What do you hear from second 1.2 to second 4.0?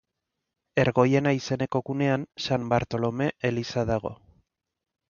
izeneko gunean San Bartolome eliza